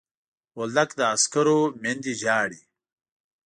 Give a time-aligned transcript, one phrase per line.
[0.55, 2.61] بولدک د عسکرو میندې ژاړي.